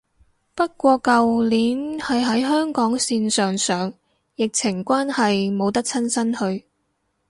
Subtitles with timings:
[0.55, 3.93] 不過舊年係喺香港線上上，
[4.33, 6.65] 疫情關係冇得親身去